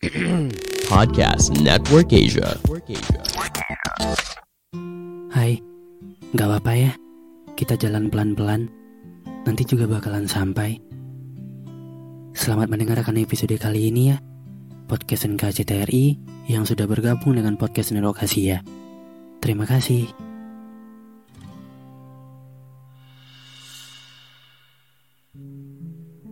Podcast 0.88 1.60
Network 1.60 2.08
Asia. 2.16 2.56
Hai, 5.28 5.60
gak 6.32 6.46
apa-apa 6.48 6.72
ya. 6.72 6.92
Kita 7.52 7.76
jalan 7.76 8.08
pelan-pelan. 8.08 8.64
Nanti 9.44 9.68
juga 9.68 9.84
bakalan 9.84 10.24
sampai. 10.24 10.80
Selamat 12.32 12.72
mendengarkan 12.72 13.20
episode 13.20 13.52
kali 13.60 13.92
ini 13.92 14.08
ya. 14.08 14.16
Podcast 14.88 15.28
NKCTRI 15.28 16.16
yang 16.48 16.64
sudah 16.64 16.88
bergabung 16.88 17.36
dengan 17.36 17.60
podcast 17.60 17.92
Network 17.92 18.24
Asia. 18.24 18.64
Terima 19.44 19.68
kasih. 19.68 20.08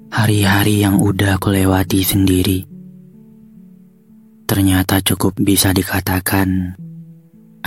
Hari-hari 0.09 0.89
yang 0.89 1.05
udah 1.05 1.37
aku 1.37 1.53
lewati 1.53 2.01
sendiri 2.01 2.78
Ternyata 4.49 5.05
cukup 5.05 5.37
bisa 5.37 5.77
dikatakan 5.77 6.73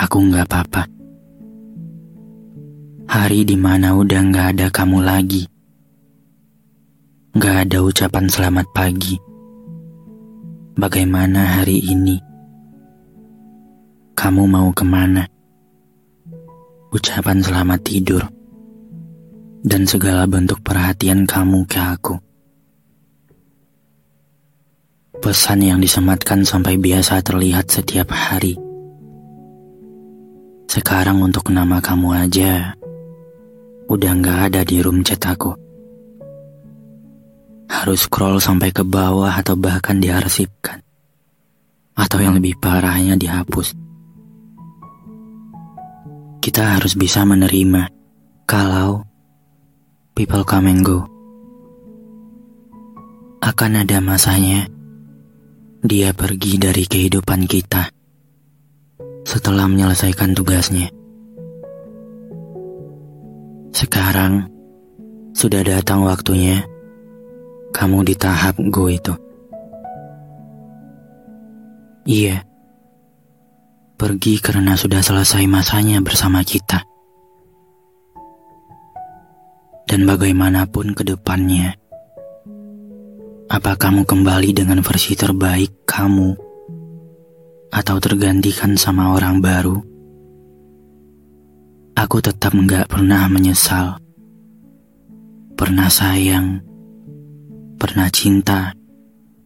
Aku 0.01 0.17
nggak 0.17 0.49
apa-apa. 0.49 0.83
Hari 3.05 3.45
di 3.45 3.53
mana 3.53 3.93
udah 3.93 4.21
nggak 4.33 4.47
ada 4.57 4.67
kamu 4.73 5.03
lagi. 5.05 5.45
Nggak 7.37 7.55
ada 7.69 7.77
ucapan 7.85 8.25
selamat 8.25 8.65
pagi. 8.73 9.19
Bagaimana 10.73 11.61
hari 11.61 11.85
ini? 11.85 12.17
Kamu 14.17 14.49
mau 14.49 14.73
ke 14.73 14.81
mana? 14.81 15.27
Ucapan 16.89 17.45
selamat 17.45 17.79
tidur. 17.85 18.25
Dan 19.61 19.85
segala 19.85 20.25
bentuk 20.25 20.65
perhatian 20.65 21.29
kamu 21.29 21.69
ke 21.69 21.77
aku 21.77 22.30
Pesan 25.21 25.61
yang 25.61 25.77
disematkan 25.77 26.41
sampai 26.41 26.81
biasa 26.81 27.21
terlihat 27.21 27.69
setiap 27.69 28.09
hari. 28.09 28.57
Sekarang 30.65 31.21
untuk 31.21 31.53
nama 31.53 31.77
kamu 31.77 32.09
aja, 32.25 32.73
udah 33.85 34.11
nggak 34.17 34.39
ada 34.49 34.65
di 34.65 34.81
room 34.81 35.05
chat 35.05 35.21
aku. 35.21 35.53
Harus 37.69 38.09
scroll 38.09 38.41
sampai 38.41 38.73
ke 38.73 38.81
bawah 38.81 39.29
atau 39.29 39.53
bahkan 39.53 40.01
diarsipkan. 40.01 40.81
Atau 41.93 42.17
yang 42.17 42.41
lebih 42.41 42.57
parahnya 42.57 43.13
dihapus. 43.13 43.77
Kita 46.41 46.81
harus 46.81 46.97
bisa 46.97 47.21
menerima 47.29 47.93
kalau 48.49 49.05
people 50.17 50.41
come 50.41 50.65
and 50.65 50.81
go. 50.81 51.05
Akan 53.45 53.77
ada 53.77 54.01
masanya 54.01 54.80
dia 55.81 56.13
pergi 56.13 56.61
dari 56.61 56.85
kehidupan 56.85 57.49
kita 57.49 57.89
setelah 59.25 59.65
menyelesaikan 59.65 60.37
tugasnya. 60.37 60.93
Sekarang 63.73 64.45
sudah 65.33 65.65
datang 65.65 66.05
waktunya 66.05 66.61
kamu 67.73 68.05
di 68.05 68.13
tahap 68.13 68.61
go 68.69 68.85
itu. 68.93 69.17
Iya, 72.05 72.45
pergi 73.97 74.37
karena 74.37 74.77
sudah 74.77 75.01
selesai 75.01 75.49
masanya 75.49 75.97
bersama 75.97 76.45
kita. 76.45 76.85
Dan 79.89 80.05
bagaimanapun 80.05 80.93
ke 80.93 81.01
depannya, 81.01 81.80
apa 83.51 83.75
kamu 83.75 84.07
kembali 84.07 84.55
dengan 84.55 84.79
versi 84.79 85.11
terbaik 85.11 85.83
kamu? 85.83 86.39
Atau 87.67 87.99
tergantikan 87.99 88.79
sama 88.79 89.11
orang 89.11 89.43
baru? 89.43 89.75
Aku 91.99 92.23
tetap 92.23 92.55
nggak 92.55 92.87
pernah 92.87 93.27
menyesal. 93.27 93.99
Pernah 95.59 95.91
sayang, 95.91 96.63
pernah 97.75 98.07
cinta 98.07 98.71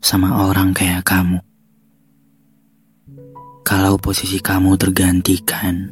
sama 0.06 0.46
orang 0.46 0.70
kayak 0.70 1.02
kamu. 1.02 1.42
Kalau 3.66 3.98
posisi 3.98 4.38
kamu 4.38 4.78
tergantikan, 4.78 5.90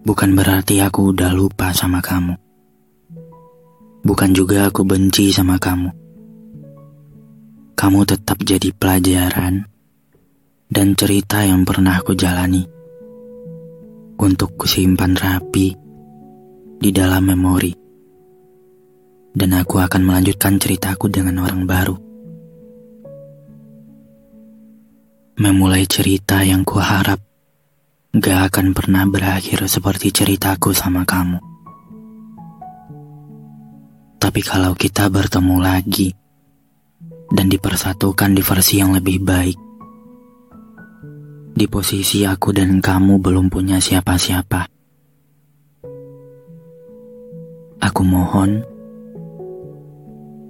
bukan 0.00 0.30
berarti 0.32 0.80
aku 0.80 1.12
udah 1.12 1.36
lupa 1.36 1.76
sama 1.76 2.00
kamu. 2.00 2.43
Bukan 4.04 4.36
juga 4.36 4.68
aku 4.68 4.84
benci 4.84 5.32
sama 5.32 5.56
kamu. 5.56 5.88
Kamu 7.72 8.00
tetap 8.04 8.36
jadi 8.44 8.68
pelajaran 8.76 9.64
dan 10.68 10.92
cerita 10.92 11.40
yang 11.40 11.64
pernah 11.64 11.96
aku 11.96 12.12
jalani. 12.12 12.68
Untuk 14.20 14.60
kusimpan 14.60 15.16
rapi 15.16 15.72
di 16.78 16.90
dalam 16.92 17.32
memori. 17.32 17.72
Dan 19.32 19.56
aku 19.56 19.80
akan 19.80 20.04
melanjutkan 20.04 20.60
ceritaku 20.60 21.08
dengan 21.08 21.40
orang 21.40 21.64
baru. 21.64 21.96
Memulai 25.40 25.88
cerita 25.88 26.44
yang 26.44 26.62
kuharap 26.62 27.18
gak 28.14 28.52
akan 28.52 28.70
pernah 28.70 29.08
berakhir 29.08 29.66
seperti 29.66 30.12
ceritaku 30.12 30.70
sama 30.70 31.02
kamu. 31.02 31.53
Tapi 34.34 34.50
kalau 34.50 34.74
kita 34.74 35.06
bertemu 35.14 35.62
lagi 35.62 36.10
dan 37.30 37.46
dipersatukan 37.46 38.34
di 38.34 38.42
versi 38.42 38.82
yang 38.82 38.90
lebih 38.90 39.22
baik, 39.22 39.54
di 41.54 41.70
posisi 41.70 42.26
aku 42.26 42.50
dan 42.50 42.82
kamu 42.82 43.22
belum 43.22 43.46
punya 43.46 43.78
siapa-siapa, 43.78 44.66
aku 47.78 48.02
mohon 48.02 48.58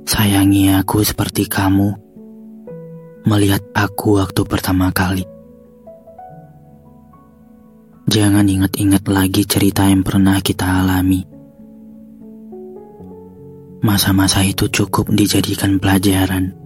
sayangi 0.08 0.72
aku 0.80 1.04
seperti 1.04 1.44
kamu 1.44 1.92
melihat 3.28 3.60
aku 3.76 4.16
waktu 4.16 4.48
pertama 4.48 4.96
kali. 4.96 5.28
Jangan 8.08 8.48
ingat-ingat 8.48 9.04
lagi 9.12 9.44
cerita 9.44 9.84
yang 9.84 10.00
pernah 10.00 10.40
kita 10.40 10.64
alami 10.64 11.33
Masa-masa 13.84 14.40
itu 14.40 14.64
cukup 14.72 15.12
dijadikan 15.12 15.76
pelajaran 15.76 16.56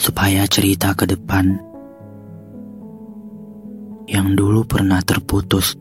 supaya 0.00 0.48
cerita 0.48 0.96
ke 0.96 1.04
depan 1.04 1.60
yang 4.08 4.32
dulu 4.32 4.64
pernah 4.64 5.04
terputus 5.04 5.76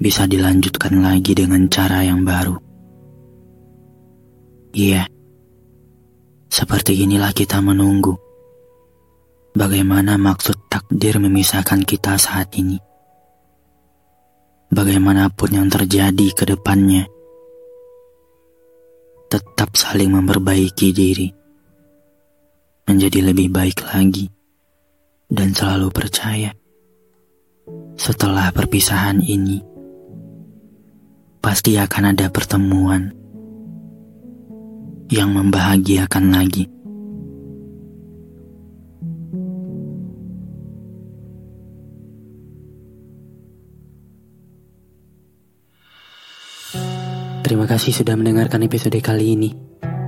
bisa 0.00 0.24
dilanjutkan 0.24 1.04
lagi 1.04 1.36
dengan 1.36 1.68
cara 1.68 2.00
yang 2.00 2.24
baru. 2.24 2.56
Iya, 4.72 5.04
seperti 6.48 7.04
inilah 7.04 7.32
kita 7.32 7.60
menunggu. 7.60 8.16
Bagaimana 9.56 10.16
maksud 10.20 10.68
takdir 10.68 11.16
memisahkan 11.16 11.84
kita 11.84 12.16
saat 12.20 12.52
ini? 12.56 12.76
Bagaimanapun 14.68 15.60
yang 15.60 15.68
terjadi 15.72 16.28
ke 16.36 16.44
depannya, 16.44 17.08
saling 19.76 20.08
memperbaiki 20.08 20.88
diri, 20.96 21.28
menjadi 22.88 23.28
lebih 23.28 23.52
baik 23.52 23.84
lagi, 23.84 24.32
dan 25.28 25.52
selalu 25.52 25.92
percaya 25.92 26.56
setelah 28.00 28.48
perpisahan 28.56 29.20
ini 29.20 29.60
pasti 31.44 31.76
akan 31.76 32.16
ada 32.16 32.32
pertemuan 32.32 33.12
yang 35.12 35.30
membahagiakan 35.30 36.24
lagi. 36.34 36.66
Terima 47.46 47.62
kasih 47.70 47.94
sudah 47.94 48.18
mendengarkan 48.18 48.66
episode 48.66 48.98
kali 48.98 49.38
ini. 49.38 49.65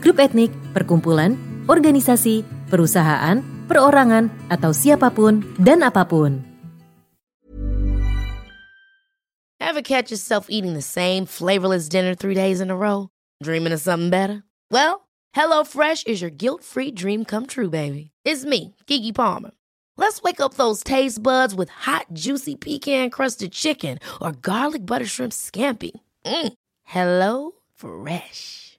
grup 0.00 0.18
etnik, 0.22 0.50
perkumpulan, 0.74 1.36
organisasi, 1.66 2.42
perusahaan, 2.70 3.42
perorangan, 3.68 4.30
atau 4.48 4.72
siapapun 4.72 5.44
dan 5.60 5.84
apapun. 5.84 6.44
Ever 9.60 9.82
catch 9.84 10.08
yourself 10.10 10.48
eating 10.48 10.72
the 10.72 10.82
same 10.82 11.26
flavorless 11.26 11.88
dinner 11.92 12.14
three 12.14 12.32
days 12.32 12.64
in 12.64 12.72
a 12.72 12.76
row? 12.76 13.10
Dreaming 13.44 13.76
of 13.76 13.84
something 13.84 14.08
better? 14.08 14.42
Well, 14.72 15.08
HelloFresh 15.36 16.08
is 16.08 16.22
your 16.22 16.30
guilt-free 16.32 16.92
dream 16.92 17.24
come 17.24 17.46
true, 17.46 17.68
baby. 17.68 18.10
It's 18.24 18.44
me, 18.48 18.74
Kiki 18.86 19.12
Palmer. 19.12 19.50
Let's 19.98 20.22
wake 20.22 20.40
up 20.40 20.54
those 20.54 20.82
taste 20.82 21.22
buds 21.22 21.54
with 21.54 21.68
hot, 21.68 22.06
juicy 22.14 22.56
pecan-crusted 22.56 23.52
chicken 23.52 23.98
or 24.22 24.32
garlic 24.32 24.86
butter 24.86 25.06
shrimp 25.06 25.32
scampi. 25.32 25.90
Mm. 26.24 26.52
Hello 26.84 27.52
Fresh. 27.74 28.78